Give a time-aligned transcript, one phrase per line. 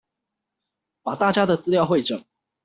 [1.03, 2.25] 把大家的資料彙整